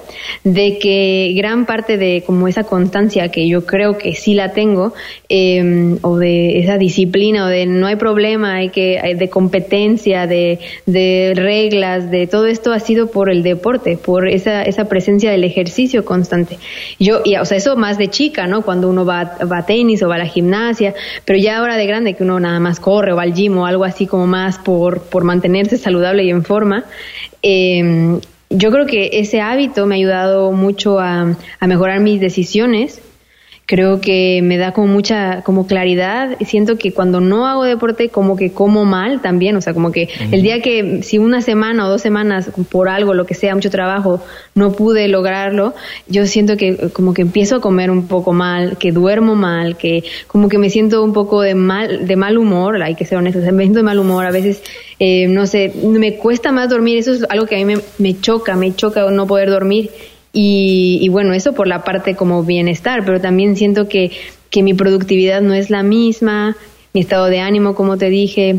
de 0.42 0.80
que 0.80 1.34
gran 1.36 1.66
parte 1.66 1.96
de 1.98 2.24
como 2.26 2.48
esa 2.48 2.64
constancia 2.64 3.28
que 3.28 3.46
yo 3.46 3.64
creo 3.64 3.96
que 3.96 4.16
sí 4.16 4.34
la 4.34 4.52
tengo, 4.54 4.92
em, 5.28 5.98
o 6.02 6.16
de 6.16 6.58
esa 6.58 6.78
disciplina, 6.78 7.44
o 7.44 7.46
de 7.46 7.66
no 7.66 7.86
hay 7.86 7.94
problema, 7.94 8.56
hay 8.56 8.70
que, 8.70 9.14
de 9.16 9.30
competencia, 9.30 10.26
de, 10.26 10.58
de, 10.84 11.32
reglas, 11.36 12.10
de 12.10 12.26
todo 12.26 12.46
esto 12.46 12.72
ha 12.72 12.80
sido 12.80 13.08
por 13.08 13.30
el 13.30 13.44
deporte, 13.44 13.96
por 13.96 14.26
esa, 14.26 14.64
esa 14.64 14.88
presencia 14.88 15.30
del 15.30 15.44
ejercicio 15.44 16.04
constante. 16.04 16.58
Yo, 16.98 17.20
y, 17.24 17.36
o 17.36 17.44
sea, 17.44 17.56
eso 17.56 17.76
más 17.76 17.98
de 17.98 18.08
chica, 18.08 18.48
¿no? 18.48 18.62
Cuando 18.62 18.90
uno 18.90 19.04
va, 19.04 19.38
va 19.50 19.58
a 19.58 19.66
tenis 19.66 20.02
o 20.02 20.08
va 20.08 20.16
a 20.16 20.18
la 20.18 20.26
gimnasia, 20.26 20.92
pero 21.24 21.38
ya 21.38 21.58
ahora 21.58 21.76
de 21.76 21.86
grande 21.86 22.14
que 22.14 22.24
uno 22.24 22.40
nada 22.40 22.58
más 22.58 22.80
corre 22.80 23.12
o 23.12 23.16
va 23.16 23.22
al 23.22 23.32
gym 23.32 23.56
o 23.58 23.66
algo 23.66 23.84
así 23.84 24.08
como 24.08 24.26
más 24.26 24.58
por, 24.58 25.02
por 25.02 25.22
mantenerse 25.22 25.78
saludable 25.78 26.24
y 26.24 26.30
en 26.30 26.42
forma, 26.42 26.84
eh, 27.42 28.20
yo 28.50 28.70
creo 28.70 28.86
que 28.86 29.10
ese 29.12 29.40
hábito 29.40 29.86
me 29.86 29.94
ha 29.94 29.98
ayudado 29.98 30.52
mucho 30.52 30.98
a, 30.98 31.36
a 31.60 31.66
mejorar 31.66 32.00
mis 32.00 32.20
decisiones 32.20 33.00
creo 33.68 34.00
que 34.00 34.40
me 34.42 34.56
da 34.56 34.72
como 34.72 34.86
mucha 34.86 35.42
como 35.42 35.66
claridad. 35.66 36.38
Siento 36.46 36.78
que 36.78 36.94
cuando 36.94 37.20
no 37.20 37.46
hago 37.46 37.64
deporte 37.64 38.08
como 38.08 38.34
que 38.34 38.50
como 38.50 38.86
mal 38.86 39.20
también. 39.20 39.56
O 39.56 39.60
sea 39.60 39.74
como 39.74 39.92
que 39.92 40.08
el 40.32 40.40
día 40.40 40.62
que 40.62 41.02
si 41.02 41.18
una 41.18 41.42
semana 41.42 41.86
o 41.86 41.90
dos 41.90 42.00
semanas 42.00 42.50
por 42.70 42.88
algo 42.88 43.12
lo 43.12 43.26
que 43.26 43.34
sea 43.34 43.54
mucho 43.54 43.70
trabajo 43.70 44.22
no 44.54 44.72
pude 44.72 45.06
lograrlo 45.08 45.74
yo 46.06 46.26
siento 46.26 46.56
que 46.56 46.88
como 46.94 47.12
que 47.12 47.20
empiezo 47.22 47.56
a 47.56 47.60
comer 47.60 47.90
un 47.90 48.06
poco 48.08 48.32
mal 48.32 48.78
que 48.78 48.90
duermo 48.90 49.34
mal 49.34 49.76
que 49.76 50.02
como 50.28 50.48
que 50.48 50.56
me 50.56 50.70
siento 50.70 51.04
un 51.04 51.12
poco 51.12 51.42
de 51.42 51.54
mal 51.54 52.06
de 52.06 52.16
mal 52.16 52.38
humor. 52.38 52.82
Hay 52.82 52.94
que 52.94 53.04
ser 53.04 53.18
honesto 53.18 53.40
me 53.52 53.64
siento 53.64 53.80
de 53.80 53.84
mal 53.84 53.98
humor. 53.98 54.24
A 54.24 54.30
veces 54.30 54.62
eh, 54.98 55.28
no 55.28 55.46
sé 55.46 55.74
me 55.84 56.14
cuesta 56.14 56.52
más 56.52 56.70
dormir. 56.70 56.96
Eso 56.96 57.12
es 57.12 57.26
algo 57.28 57.44
que 57.44 57.56
a 57.56 57.58
mí 57.58 57.66
me, 57.66 57.82
me 57.98 58.18
choca 58.18 58.56
me 58.56 58.74
choca 58.74 59.10
no 59.10 59.26
poder 59.26 59.50
dormir 59.50 59.90
y, 60.32 61.08
bueno, 61.10 61.32
eso 61.32 61.52
por 61.52 61.66
la 61.66 61.84
parte 61.84 62.14
como 62.14 62.44
bienestar, 62.44 63.04
pero 63.04 63.20
también 63.20 63.56
siento 63.56 63.88
que, 63.88 64.12
que 64.50 64.62
mi 64.62 64.74
productividad 64.74 65.40
no 65.40 65.54
es 65.54 65.70
la 65.70 65.82
misma, 65.82 66.56
mi 66.92 67.00
estado 67.00 67.26
de 67.26 67.40
ánimo, 67.40 67.74
como 67.74 67.96
te 67.96 68.10
dije. 68.10 68.56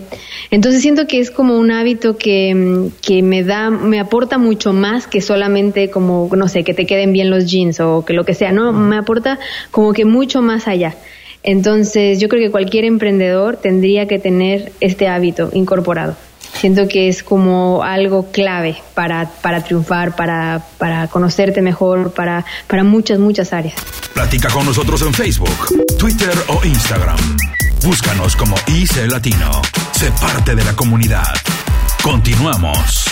Entonces 0.51 0.81
siento 0.81 1.07
que 1.07 1.19
es 1.19 1.31
como 1.31 1.57
un 1.57 1.71
hábito 1.71 2.17
que, 2.17 2.89
que, 3.01 3.21
me 3.21 3.43
da, 3.43 3.69
me 3.69 3.99
aporta 3.99 4.37
mucho 4.37 4.73
más 4.73 5.07
que 5.07 5.21
solamente 5.21 5.89
como, 5.89 6.29
no 6.35 6.47
sé, 6.47 6.63
que 6.63 6.73
te 6.73 6.85
queden 6.85 7.13
bien 7.13 7.29
los 7.29 7.49
jeans 7.49 7.79
o 7.79 8.03
que 8.05 8.13
lo 8.13 8.25
que 8.25 8.33
sea, 8.33 8.51
no, 8.51 8.73
me 8.73 8.97
aporta 8.97 9.39
como 9.71 9.93
que 9.93 10.05
mucho 10.05 10.41
más 10.41 10.67
allá. 10.67 10.95
Entonces 11.43 12.19
yo 12.19 12.27
creo 12.27 12.41
que 12.41 12.51
cualquier 12.51 12.85
emprendedor 12.85 13.57
tendría 13.57 14.07
que 14.07 14.19
tener 14.19 14.71
este 14.81 15.07
hábito 15.07 15.49
incorporado. 15.53 16.15
Siento 16.59 16.89
que 16.89 17.07
es 17.07 17.23
como 17.23 17.83
algo 17.83 18.31
clave 18.33 18.75
para, 18.93 19.29
para 19.41 19.63
triunfar, 19.63 20.17
para, 20.17 20.61
para 20.77 21.07
conocerte 21.07 21.61
mejor, 21.61 22.11
para, 22.11 22.43
para 22.67 22.83
muchas, 22.83 23.17
muchas 23.17 23.53
áreas. 23.53 23.75
Platica 24.13 24.49
con 24.49 24.65
nosotros 24.65 25.01
en 25.03 25.13
Facebook, 25.13 25.87
Twitter 25.97 26.33
o 26.47 26.65
Instagram. 26.65 27.17
Búscanos 27.81 28.35
como 28.35 28.57
IC 28.67 29.09
Latino. 29.09 29.61
Sé 29.93 30.11
parte 30.19 30.53
de 30.53 30.65
la 30.65 30.75
comunidad. 30.75 31.33
Continuamos. 32.03 33.05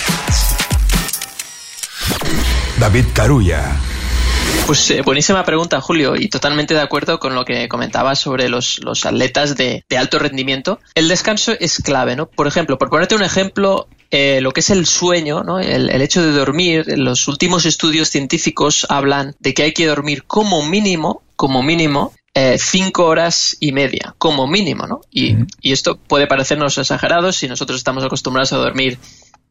David 2.78 3.06
Carulla. 3.14 3.76
Pues 4.66 4.90
eh, 4.90 5.00
buenísima 5.02 5.44
pregunta, 5.44 5.80
Julio, 5.80 6.14
y 6.14 6.28
totalmente 6.28 6.74
de 6.74 6.80
acuerdo 6.80 7.18
con 7.18 7.34
lo 7.34 7.44
que 7.44 7.68
comentabas 7.68 8.18
sobre 8.18 8.48
los, 8.48 8.80
los 8.84 9.06
atletas 9.06 9.56
de, 9.56 9.82
de, 9.88 9.96
alto 9.96 10.18
rendimiento. 10.18 10.78
El 10.94 11.08
descanso 11.08 11.52
es 11.58 11.78
clave, 11.82 12.16
¿no? 12.16 12.28
Por 12.28 12.46
ejemplo, 12.46 12.76
por 12.76 12.90
ponerte 12.90 13.14
un 13.14 13.22
ejemplo, 13.22 13.88
eh, 14.10 14.40
lo 14.42 14.52
que 14.52 14.60
es 14.60 14.68
el 14.68 14.84
sueño, 14.84 15.42
¿no? 15.42 15.58
El, 15.58 15.88
el, 15.88 16.02
hecho 16.02 16.22
de 16.22 16.32
dormir, 16.32 16.84
los 16.98 17.28
últimos 17.28 17.64
estudios 17.64 18.10
científicos 18.10 18.86
hablan 18.90 19.34
de 19.38 19.54
que 19.54 19.62
hay 19.62 19.72
que 19.72 19.86
dormir 19.86 20.24
como 20.24 20.62
mínimo, 20.62 21.22
como 21.34 21.62
mínimo, 21.62 22.12
eh, 22.34 22.56
cinco 22.58 23.06
horas 23.06 23.56
y 23.60 23.72
media, 23.72 24.14
como 24.18 24.46
mínimo, 24.46 24.86
¿no? 24.86 25.00
Y, 25.10 25.34
y, 25.60 25.72
esto 25.72 25.96
puede 25.96 26.26
parecernos 26.26 26.76
exagerado 26.78 27.32
si 27.32 27.48
nosotros 27.48 27.78
estamos 27.78 28.04
acostumbrados 28.04 28.52
a 28.52 28.58
dormir 28.58 28.98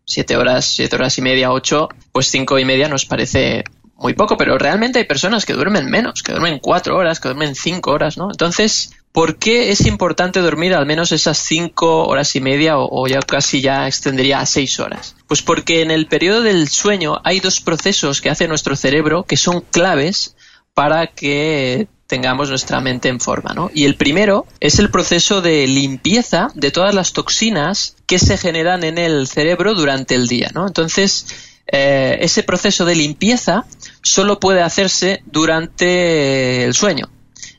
siete 0.05 0.37
horas, 0.37 0.65
siete 0.65 0.95
horas 0.95 1.17
y 1.17 1.21
media, 1.21 1.51
ocho, 1.51 1.89
pues 2.11 2.27
cinco 2.27 2.57
y 2.59 2.65
media 2.65 2.87
nos 2.87 3.05
parece 3.05 3.65
muy 3.97 4.13
poco, 4.13 4.37
pero 4.37 4.57
realmente 4.57 4.99
hay 4.99 5.05
personas 5.05 5.45
que 5.45 5.53
duermen 5.53 5.89
menos, 5.89 6.21
que 6.21 6.31
duermen 6.31 6.59
cuatro 6.59 6.95
horas, 6.97 7.19
que 7.19 7.29
duermen 7.29 7.55
cinco 7.55 7.91
horas, 7.91 8.17
¿no? 8.17 8.29
Entonces, 8.29 8.91
¿por 9.11 9.37
qué 9.37 9.71
es 9.71 9.85
importante 9.87 10.39
dormir 10.39 10.75
al 10.75 10.85
menos 10.85 11.11
esas 11.11 11.37
cinco 11.37 12.05
horas 12.05 12.35
y 12.35 12.41
media 12.41 12.77
o, 12.77 13.07
ya 13.07 13.19
casi 13.19 13.61
ya 13.61 13.87
extendería 13.87 14.39
a 14.39 14.45
seis 14.45 14.79
horas? 14.79 15.15
Pues 15.27 15.41
porque 15.41 15.81
en 15.81 15.91
el 15.91 16.07
periodo 16.07 16.41
del 16.41 16.69
sueño 16.69 17.19
hay 17.23 17.39
dos 17.39 17.59
procesos 17.59 18.21
que 18.21 18.29
hace 18.29 18.47
nuestro 18.47 18.75
cerebro 18.75 19.23
que 19.23 19.37
son 19.37 19.61
claves 19.61 20.35
para 20.75 21.07
que 21.07 21.87
tengamos 22.05 22.49
nuestra 22.49 22.79
mente 22.79 23.09
en 23.09 23.19
forma, 23.19 23.53
¿no? 23.53 23.69
Y 23.73 23.85
el 23.85 23.95
primero 23.95 24.45
es 24.59 24.79
el 24.79 24.89
proceso 24.89 25.41
de 25.41 25.67
limpieza 25.67 26.49
de 26.53 26.71
todas 26.71 26.93
las 26.93 27.13
toxinas 27.13 27.95
que 28.05 28.19
se 28.19 28.37
generan 28.37 28.83
en 28.83 28.97
el 28.97 29.27
cerebro 29.27 29.73
durante 29.73 30.15
el 30.15 30.27
día, 30.27 30.51
¿no? 30.53 30.67
Entonces, 30.67 31.25
eh, 31.71 32.17
ese 32.21 32.43
proceso 32.43 32.85
de 32.85 32.95
limpieza 32.95 33.65
solo 34.01 34.39
puede 34.39 34.61
hacerse 34.61 35.21
durante 35.25 36.65
el 36.65 36.73
sueño. 36.73 37.09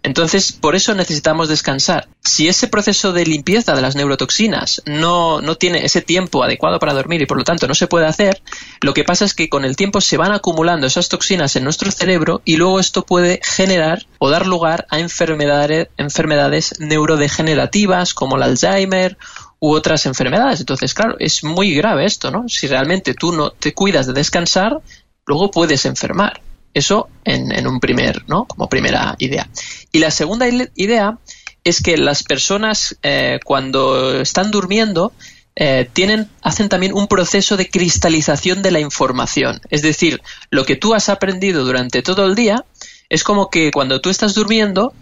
Entonces, 0.03 0.53
por 0.53 0.77
eso 0.77 0.95
necesitamos 0.95 1.49
descansar. 1.49 2.09
Si 2.23 2.49
ese 2.49 2.69
proceso 2.69 3.12
de 3.12 3.27
limpieza 3.27 3.75
de 3.75 3.83
las 3.83 3.97
neurotoxinas 3.97 4.83
no, 4.87 5.41
no, 5.41 5.57
tiene 5.57 5.85
ese 5.85 6.03
tiempo 6.03 6.43
adecuado 6.43 6.79
para 6.79 6.95
dormir 6.95 7.21
y 7.21 7.27
por 7.27 7.37
lo 7.37 7.45
tanto 7.45 7.67
no 7.67 7.75
se 7.75 7.88
puede 7.88 8.07
hacer, 8.07 8.43
lo 8.81 8.95
que 8.95 9.05
pasa 9.05 9.25
es 9.25 9.35
que 9.35 9.49
con 9.49 9.65
el 9.65 9.77
tiempo 9.77 10.00
se 10.00 10.17
van 10.17 10.33
acumulando 10.33 10.87
esas 10.87 11.09
toxinas 11.09 11.57
en 11.57 11.65
nuestro 11.65 11.91
cerebro 11.91 12.43
y 12.45 12.57
luego 12.57 12.81
esto 12.81 13.05
puede 13.05 13.41
generar 13.43 14.07
o 14.19 14.31
dar 14.31 14.47
lugar 14.47 14.87
a 14.91 15.00
enfermedades, 15.00 15.88
enfermedades 15.97 16.79
neurodegenerativas 16.79 18.15
como 18.15 18.37
el 18.37 18.45
Alzheimer 18.45 19.19
u 19.61 19.73
otras 19.73 20.07
enfermedades. 20.07 20.61
Entonces, 20.61 20.95
claro, 20.95 21.17
es 21.19 21.45
muy 21.45 21.75
grave 21.75 22.05
esto, 22.05 22.31
¿no? 22.31 22.49
Si 22.49 22.67
realmente 22.67 23.15
tú 23.15 23.33
no 23.33 23.50
te 23.50 23.75
cuidas 23.75 24.07
de 24.07 24.12
descansar, 24.12 24.81
luego 25.27 25.50
puedes 25.50 25.85
enfermar. 25.85 26.41
Eso 26.75 27.09
en, 27.25 27.50
en 27.50 27.67
un 27.67 27.81
primer, 27.81 28.29
¿no? 28.29 28.45
Como 28.45 28.69
primera 28.69 29.17
idea. 29.19 29.49
Y 29.91 29.99
la 29.99 30.11
segunda 30.11 30.47
idea 30.49 31.19
es 31.65 31.83
que 31.83 31.97
las 31.97 32.23
personas 32.23 32.97
eh, 33.03 33.41
cuando 33.45 34.21
están 34.21 34.50
durmiendo 34.50 35.12
eh, 35.61 35.91
tienen, 35.93 36.31
hacen 36.41 36.69
también 36.69 36.93
un 36.95 37.09
proceso 37.09 37.57
de 37.57 37.69
cristalización 37.69 38.62
de 38.62 38.71
la 38.71 38.81
información. 38.81 39.61
Es 39.71 39.83
decir, 39.83 40.23
lo 40.50 40.65
que 40.65 40.77
tú 40.77 40.95
has 40.95 41.09
aprendido 41.09 41.65
durante 41.65 42.03
todo 42.03 42.27
el 42.27 42.37
día 42.37 42.65
es 43.09 43.25
como 43.25 43.50
que 43.50 43.73
cuando 43.73 44.00
tú 44.00 44.09
estás 44.09 44.35
durmiendo, 44.35 44.95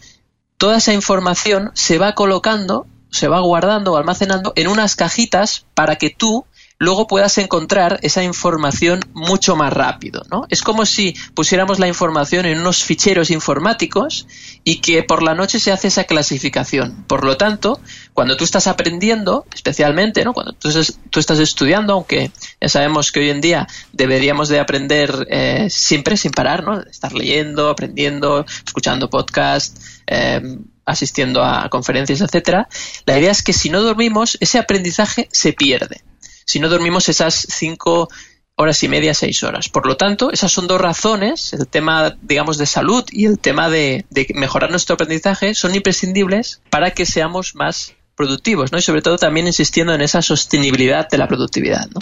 toda 0.57 0.79
esa 0.79 0.95
información 0.95 1.73
se 1.75 1.99
va 1.99 2.15
colocando, 2.15 2.87
se 3.16 3.28
va 3.28 3.40
guardando 3.40 3.92
o 3.92 3.96
almacenando 3.96 4.52
en 4.56 4.68
unas 4.68 4.94
cajitas 4.94 5.66
para 5.75 5.96
que 5.96 6.11
tú 6.11 6.46
luego 6.78 7.06
puedas 7.06 7.38
encontrar 7.38 7.99
esa 8.02 8.23
información 8.23 9.00
mucho 9.14 9.56
más 9.56 9.73
rápido. 9.73 10.23
¿no? 10.30 10.46
Es 10.50 10.62
como 10.62 10.85
si 10.85 11.16
pusiéramos 11.35 11.78
la 11.78 11.88
información 11.88 12.46
en 12.46 12.61
unos 12.61 12.85
ficheros 12.85 13.30
informáticos 13.30 14.26
y 14.64 14.80
que 14.80 15.02
por 15.02 15.23
la 15.23 15.35
noche 15.35 15.58
se 15.58 15.73
hace 15.73 15.88
esa 15.88 16.04
clasificación. 16.04 17.04
Por 17.06 17.25
lo 17.25 17.37
tanto, 17.37 17.80
cuando 18.12 18.37
tú 18.37 18.44
estás 18.44 18.66
aprendiendo, 18.66 19.46
especialmente, 19.54 20.25
¿no? 20.25 20.35
cuando 20.35 20.52
tú 20.52 20.68
tú 21.11 21.20
estás 21.20 21.38
estudiando, 21.38 21.94
aunque 21.94 22.30
ya 22.61 22.68
sabemos 22.68 23.11
que 23.11 23.20
hoy 23.20 23.30
en 23.30 23.40
día 23.40 23.66
deberíamos 23.92 24.49
de 24.49 24.61
aprender 24.61 25.26
eh, 25.30 25.68
siempre 25.70 26.16
sin 26.16 26.32
parar, 26.32 26.64
¿no? 26.64 26.80
estar 26.82 27.12
leyendo, 27.14 27.70
aprendiendo, 27.70 28.44
escuchando 28.66 29.08
podcasts, 29.08 30.02
eh, 30.06 30.58
asistiendo 30.87 31.45
a 31.45 31.69
conferencias, 31.69 32.23
etcétera, 32.23 32.69
la 33.05 33.19
idea 33.19 33.33
es 33.33 33.43
que 33.43 33.52
si 33.52 33.69
no 33.69 33.83
dormimos, 33.83 34.38
ese 34.40 34.59
aprendizaje 34.59 35.28
se 35.31 35.52
pierde 35.52 36.02
si 36.47 36.61
no 36.61 36.69
dormimos 36.69 37.09
esas 37.09 37.35
cinco 37.35 38.09
horas 38.55 38.83
y 38.83 38.88
media, 38.88 39.12
seis 39.12 39.43
horas. 39.43 39.69
Por 39.69 39.85
lo 39.85 39.97
tanto, 39.97 40.31
esas 40.33 40.50
son 40.50 40.66
dos 40.66 40.81
razones, 40.81 41.52
el 41.52 41.66
tema, 41.66 42.16
digamos, 42.23 42.57
de 42.57 42.64
salud 42.64 43.05
y 43.11 43.26
el 43.26 43.38
tema 43.38 43.69
de, 43.69 44.07
de 44.09 44.28
mejorar 44.35 44.71
nuestro 44.71 44.95
aprendizaje, 44.95 45.55
son 45.55 45.75
imprescindibles 45.75 46.62
para 46.71 46.93
que 46.93 47.05
seamos 47.05 47.55
más 47.55 47.95
productivos, 48.14 48.73
¿no? 48.73 48.78
Y 48.78 48.83
sobre 48.83 49.02
todo 49.02 49.19
también 49.19 49.47
insistiendo 49.47 49.93
en 49.93 50.00
esa 50.00 50.23
sostenibilidad 50.23 51.07
de 51.09 51.19
la 51.19 51.28
productividad, 51.28 51.87
¿no? 51.88 52.00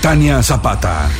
Tania 0.00 0.42
Zapata. 0.42 1.10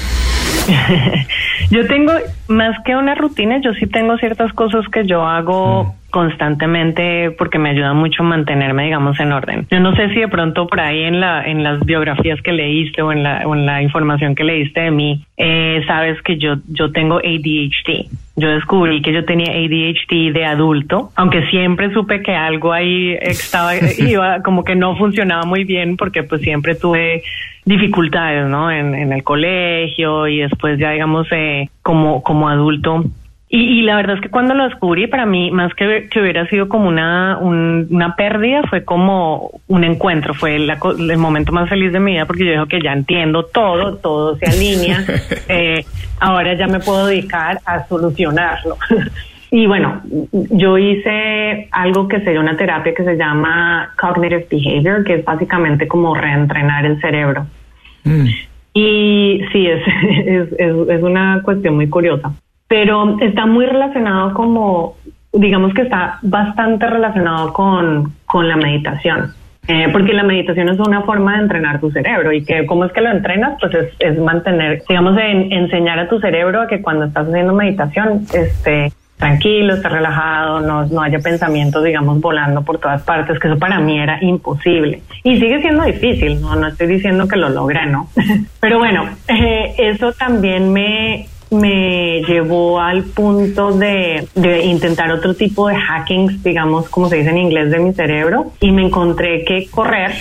yo 1.71 1.87
tengo, 1.87 2.13
más 2.49 2.77
que 2.85 2.97
una 2.97 3.15
rutina, 3.15 3.59
yo 3.59 3.73
sí 3.75 3.87
tengo 3.87 4.17
ciertas 4.19 4.53
cosas 4.53 4.87
que 4.89 5.07
yo 5.07 5.27
hago 5.27 5.85
mm. 5.85 6.11
constantemente 6.11 7.31
porque 7.33 7.59
me 7.59 7.71
ayuda 7.71 7.93
mucho 7.93 8.23
a 8.23 8.27
mantenerme, 8.27 8.85
digamos, 8.85 9.19
en 9.21 9.33
orden. 9.33 9.67
Yo 9.71 9.81
no 9.81 9.95
sé 9.95 10.09
si 10.11 10.21
de 10.21 10.29
pronto 10.29 10.67
por 10.67 10.81
ahí 10.81 11.03
en, 11.03 11.21
la, 11.21 11.45
en 11.45 11.63
las 11.63 11.81
biografías 11.85 12.41
que 12.43 12.53
leíste 12.53 13.03
o 13.03 13.13
en 13.13 13.23
la, 13.23 13.43
o 13.47 13.55
en 13.55 13.67
la 13.67 13.83
información 13.83 14.35
que 14.35 14.45
leíste 14.45 14.81
de 14.81 14.91
mí, 14.91 15.25
eh, 15.37 15.83
sabes 15.87 16.21
que 16.23 16.39
yo, 16.39 16.57
yo 16.69 16.93
tengo 16.93 17.19
ADHD. 17.19 18.09
Yo 18.37 18.49
descubrí 18.49 19.01
que 19.01 19.13
yo 19.13 19.25
tenía 19.25 19.53
ADHD 19.53 20.33
de 20.33 20.45
adulto, 20.45 21.13
aunque 21.15 21.47
siempre 21.51 21.93
supe 21.93 22.21
que 22.21 22.35
algo 22.35 22.73
ahí 22.73 23.17
estaba, 23.21 23.73
iba, 23.99 24.43
como 24.43 24.65
que 24.65 24.75
no 24.75 24.97
funcionaba 24.97 25.45
muy 25.45 25.65
bien 25.65 25.97
porque 25.97 26.25
pues 26.25 26.41
siempre 26.41 26.75
tuve 26.75 27.23
dificultades, 27.65 28.47
¿no? 28.47 28.71
En, 28.71 28.95
en 28.95 29.13
el 29.13 29.23
colegio 29.23 30.27
y 30.29 30.39
después 30.41 30.79
ya 30.79 30.91
digamos 30.91 31.27
eh, 31.33 31.71
como, 31.83 32.23
como 32.23 32.49
adulto. 32.49 33.05
Y, 33.49 33.79
y, 33.79 33.83
la 33.83 33.97
verdad 33.97 34.17
es 34.17 34.23
que 34.23 34.31
cuando 34.31 34.53
lo 34.55 34.65
descubrí, 34.65 35.07
para 35.07 35.27
mí, 35.27 35.53
más 35.53 35.73
que, 35.75 36.09
que 36.11 36.21
hubiera 36.21 36.45
sido 36.49 36.69
como 36.69 36.89
una, 36.89 37.39
un, 37.39 37.87
una 37.89 38.17
pérdida, 38.17 38.63
fue 38.69 38.85
como 38.85 39.61
un 39.69 39.85
encuentro, 39.85 40.35
fue 40.35 40.59
la, 40.59 40.77
el 40.99 41.19
momento 41.19 41.53
más 41.53 41.69
feliz 41.69 41.93
de 41.93 42.01
mi 42.01 42.13
vida 42.13 42.27
porque 42.27 42.47
yo 42.47 42.51
digo 42.51 42.67
que 42.67 42.83
ya 42.83 42.93
entiendo 42.93 43.45
todo, 43.45 43.97
todo 43.99 44.37
se 44.39 44.47
alinea, 44.47 45.05
eh, 45.49 45.85
ahora 46.19 46.55
ya 46.55 46.67
me 46.67 46.81
puedo 46.81 47.07
dedicar 47.07 47.61
a 47.65 47.87
solucionarlo. 47.87 48.77
Y 49.55 49.69
bueno, 49.69 50.01
yo 50.51 50.77
hice 50.79 51.69
algo 51.71 52.09
que 52.09 52.19
sería 52.23 52.41
una 52.41 52.57
terapia 52.57 52.93
que 52.93 53.05
se 53.05 53.17
llama 53.17 53.89
Cognitive 53.97 54.49
Behavior, 54.51 55.05
que 55.05 55.15
es 55.15 55.25
básicamente 55.25 55.87
como 55.87 56.13
reentrenar 56.13 56.85
el 56.85 57.01
cerebro. 57.01 57.47
Mm. 58.03 58.27
Y 58.75 59.43
sí, 59.53 59.69
es, 59.69 59.81
es, 60.27 60.53
es, 60.59 60.89
es, 60.89 61.03
una 61.05 61.41
cuestión 61.45 61.77
muy 61.77 61.89
curiosa, 61.89 62.33
pero 62.67 63.17
está 63.21 63.47
muy 63.47 63.67
relacionado 63.67 64.35
como, 64.35 64.97
digamos 65.33 65.73
que 65.73 65.83
está 65.83 66.19
bastante 66.23 66.89
relacionado 66.89 67.53
con, 67.53 68.13
con 68.27 68.49
la 68.49 68.57
meditación. 68.57 69.35
Eh, 69.69 69.89
porque 69.93 70.15
la 70.15 70.25
meditación 70.25 70.69
es 70.69 70.81
una 70.81 71.03
forma 71.03 71.37
de 71.37 71.45
entrenar 71.45 71.79
tu 71.81 71.93
cerebro 71.93 72.33
y 72.33 72.45
que 72.45 72.67
cómo 72.67 72.87
es 72.87 72.93
que 72.93 73.03
lo 73.03 73.11
entrenas, 73.13 73.57
pues 73.61 73.73
es, 73.73 73.95
es 74.01 74.19
mantener, 74.19 74.83
digamos, 74.89 75.17
en, 75.17 75.53
enseñar 75.53 76.01
a 76.01 76.09
tu 76.09 76.19
cerebro 76.19 76.63
a 76.63 76.67
que 76.67 76.83
cuando 76.83 77.05
estás 77.05 77.29
haciendo 77.29 77.55
meditación, 77.55 78.27
este, 78.35 78.93
tranquilo, 79.25 79.75
esté 79.75 79.89
relajado, 79.89 80.61
no, 80.61 80.85
no 80.85 81.01
haya 81.01 81.19
pensamientos, 81.19 81.83
digamos, 81.83 82.21
volando 82.21 82.61
por 82.63 82.79
todas 82.79 83.03
partes, 83.03 83.39
que 83.39 83.49
eso 83.49 83.59
para 83.59 83.81
mí 83.81 83.99
era 83.99 84.19
imposible. 84.23 85.03
Y 85.23 85.41
sigue 85.41 85.63
siendo 85.63 85.83
difícil, 85.85 86.43
no, 86.43 86.55
no 86.57 86.69
estoy 86.69 86.89
diciendo 86.89 87.27
que 87.27 87.37
lo 87.37 87.49
logré, 87.49 87.87
¿no? 87.87 88.11
Pero 88.61 88.79
bueno, 88.79 89.09
eh, 89.29 89.75
eso 89.79 90.13
también 90.13 90.71
me, 90.75 91.27
me 91.51 92.21
llevó 92.29 92.79
al 92.79 93.05
punto 93.05 93.73
de, 93.73 94.29
de, 94.35 94.65
intentar 94.65 95.11
otro 95.11 95.35
tipo 95.35 95.69
de 95.69 95.77
hackings, 95.77 96.43
digamos, 96.43 96.91
como 96.91 97.09
se 97.09 97.17
dice 97.17 97.31
en 97.31 97.39
inglés, 97.39 97.71
de 97.71 97.79
mi 97.79 97.95
cerebro, 97.95 98.53
y 98.61 98.73
me 98.73 98.83
encontré 98.83 99.43
que 99.47 99.69
correr 99.71 100.13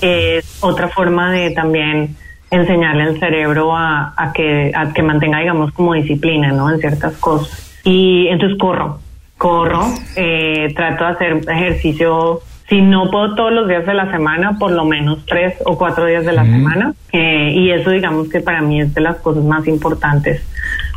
es 0.00 0.58
otra 0.60 0.88
forma 0.88 1.32
de 1.32 1.50
también 1.50 2.16
enseñarle 2.50 3.02
al 3.02 3.18
cerebro 3.18 3.76
a, 3.76 4.14
a, 4.16 4.32
que, 4.32 4.72
a 4.74 4.92
que 4.92 5.02
mantenga, 5.02 5.38
digamos, 5.38 5.72
como 5.72 5.94
disciplina, 5.94 6.52
¿no? 6.52 6.70
En 6.70 6.78
ciertas 6.78 7.16
cosas. 7.16 7.80
Y 7.84 8.28
entonces 8.28 8.58
corro, 8.58 8.98
corro, 9.38 9.86
eh, 10.16 10.72
trato 10.74 11.04
de 11.04 11.10
hacer 11.10 11.40
ejercicio, 11.48 12.40
si 12.68 12.82
no 12.82 13.10
puedo 13.10 13.34
todos 13.34 13.52
los 13.52 13.68
días 13.68 13.86
de 13.86 13.94
la 13.94 14.10
semana, 14.10 14.58
por 14.58 14.72
lo 14.72 14.84
menos 14.84 15.24
tres 15.26 15.54
o 15.64 15.78
cuatro 15.78 16.06
días 16.06 16.24
de 16.24 16.32
la 16.32 16.44
semana. 16.44 16.94
Eh, 17.12 17.52
y 17.54 17.70
eso, 17.70 17.90
digamos, 17.90 18.28
que 18.28 18.40
para 18.40 18.60
mí 18.60 18.80
es 18.80 18.92
de 18.92 19.00
las 19.00 19.16
cosas 19.18 19.44
más 19.44 19.66
importantes. 19.68 20.42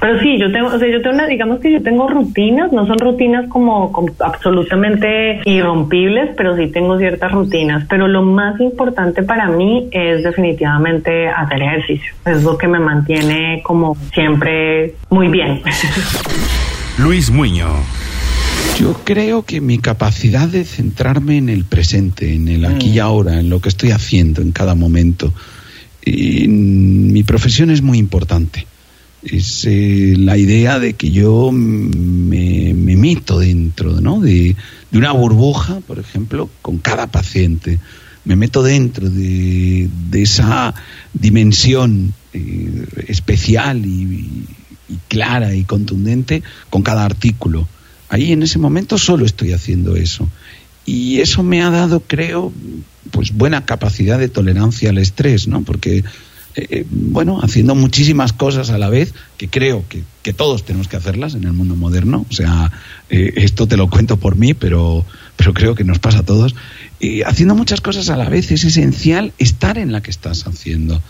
Pero 0.02 0.20
sí, 0.20 0.40
yo 0.40 0.52
tengo, 0.52 0.68
o 0.68 0.80
sea, 0.80 0.88
yo 0.88 1.02
tengo 1.02 1.16
una, 1.16 1.28
digamos 1.28 1.60
que 1.60 1.72
yo 1.72 1.84
tengo 1.84 2.08
rutinas, 2.08 2.72
no 2.72 2.88
son 2.88 2.98
rutinas 2.98 3.48
como, 3.50 3.92
como, 3.92 4.10
absolutamente 4.20 5.42
irrompibles, 5.46 6.32
pero 6.38 6.56
sí 6.56 6.68
tengo 6.68 6.98
ciertas 6.98 7.32
rutinas. 7.32 7.86
Pero 7.90 8.08
lo 8.08 8.24
más 8.24 8.60
importante 8.62 9.24
para 9.24 9.48
mí 9.50 9.90
es 9.92 10.24
definitivamente 10.24 11.28
hacer 11.28 11.62
ejercicio. 11.62 12.14
Es 12.26 12.44
lo 12.44 12.58
que 12.58 12.68
me 12.68 12.80
mantiene 12.80 13.62
como 13.64 13.96
siempre 14.14 14.96
muy 15.10 15.28
bien. 15.28 15.62
Luis 16.98 17.30
Muño. 17.30 17.68
Yo 18.80 18.94
creo 19.04 19.44
que 19.44 19.62
mi 19.62 19.78
capacidad 19.78 20.48
de 20.48 20.63
centrarme 20.63 21.38
en 21.38 21.50
el 21.50 21.66
presente, 21.66 22.34
en 22.34 22.48
el 22.48 22.66
aquí 22.66 22.92
y 22.92 23.00
ahora, 23.00 23.39
en 23.39 23.50
lo 23.50 23.60
que 23.62 23.70
estoy 23.70 23.92
haciendo 23.92 24.42
en 24.42 24.51
cada 24.51 24.75
momento, 24.75 25.34
y 26.06 26.48
mi 26.48 27.24
profesión 27.24 27.72
es 27.72 27.82
muy 27.82 27.98
importante 27.98 28.66
es 29.24 29.66
eh, 29.66 30.13
la 30.18 30.38
idea 30.38 30.80
de 30.80 30.94
que 30.94 31.12
yo 31.12 31.51
me, 31.51 32.74
me, 32.74 32.96
meto 32.96 33.39
dentro 33.39 34.00
¿no? 34.00 34.22
de, 34.22 34.56
una 34.94 35.12
burbuja, 35.12 35.82
por 35.82 36.00
ejemplo, 36.00 36.50
con 36.62 36.78
cada 36.78 37.08
paciente. 37.08 37.80
Me 38.25 38.36
meto 38.36 38.63
dentro 38.63 39.10
de, 39.10 39.89
esa 40.13 40.74
dimensión 41.13 42.13
eh, 42.34 42.86
especial 43.08 43.86
y, 43.86 44.46
clara 45.08 45.54
y 45.54 45.63
contundente 45.66 46.42
con 46.70 46.82
cada 46.82 47.06
artículo. 47.06 47.68
Ahí 48.10 48.32
en 48.32 48.44
ese 48.44 48.60
momento 48.60 48.98
solo 48.98 49.25
estoy 49.25 49.54
haciendo 49.54 49.96
eso. 49.96 50.28
Y 50.86 51.20
eso 51.20 51.44
me 51.44 51.62
ha 51.62 51.70
dado, 51.70 52.01
creo, 52.01 52.51
pues 53.12 53.34
buena 53.34 53.66
capacidad 53.66 54.18
de 54.18 54.30
tolerancia 54.30 54.89
al 54.89 54.98
estrés, 54.98 55.48
¿no? 55.48 55.62
Porque 55.62 56.04
eh, 56.56 56.68
eh, 56.72 56.86
bueno, 56.89 57.39
haciendo 57.42 57.75
muchísimas 57.75 58.34
cosas 58.34 58.70
a 58.72 58.78
la 58.78 58.89
vez, 58.89 59.13
que 59.38 59.50
creo 59.50 59.86
que, 59.88 60.04
todos 60.34 60.63
tenemos 60.63 60.88
que 60.88 60.96
hacerlas 60.96 61.34
en 61.34 61.44
el 61.46 61.54
mundo 61.54 61.75
moderno. 61.75 62.24
O 62.30 62.34
sea, 62.34 62.72
eh, 63.10 63.34
esto 63.38 63.68
te 63.68 63.78
lo 63.78 63.89
cuento 63.89 64.18
por 64.18 64.36
mí, 64.36 64.54
pero, 64.54 65.06
pero 65.36 65.56
creo 65.56 65.74
que 65.74 65.84
nos 65.84 65.98
pasa 65.98 66.20
a 66.20 66.24
todos. 66.24 66.54
haciendo 67.25 67.56
muchas 67.56 67.82
cosas 67.82 68.10
a 68.10 68.16
la 68.16 68.30
vez 68.30 68.51
es 68.51 68.63
esencial 68.63 69.34
estar 69.39 69.80
en 69.80 69.92
la 69.92 70.01
que 70.01 70.12
estás 70.12 70.46
haciendo. 70.46 71.01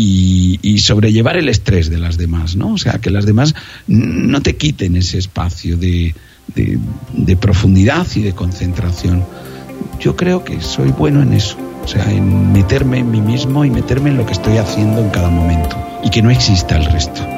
Y, 0.00 0.78
sobrellevar 0.78 1.36
el 1.36 1.48
estrés 1.48 1.90
de 1.90 1.98
las 1.98 2.16
demás, 2.16 2.56
¿no? 2.56 2.72
O 2.72 2.78
sea, 2.78 2.98
que 2.98 3.10
las 3.10 3.26
demás 3.26 3.54
no 3.88 4.40
te 4.40 4.56
quiten 4.56 4.96
ese 4.96 5.18
espacio 5.18 5.76
de, 5.76 6.14
de 6.54 7.36
profundidad 7.36 8.06
y 8.14 8.22
de 8.22 8.32
concentración. 8.32 9.24
Yo 10.00 10.16
creo 10.16 10.44
que 10.44 10.60
soy 10.60 10.90
bueno 10.90 11.22
en 11.22 11.34
eso. 11.34 11.58
O 11.84 11.88
sea, 11.88 12.10
en 12.10 12.52
meterme 12.52 12.98
en 12.98 13.10
mí 13.10 13.20
mismo 13.20 13.64
y 13.64 13.70
meterme 13.70 14.10
en 14.10 14.18
lo 14.18 14.26
que 14.26 14.32
estoy 14.32 14.58
haciendo 14.58 15.00
en 15.00 15.10
cada 15.10 15.30
momento. 15.30 15.76
Y 16.04 16.10
que 16.10 16.22
no 16.22 16.30
exista 16.30 16.76
el 16.76 16.86
resto. 16.86 17.37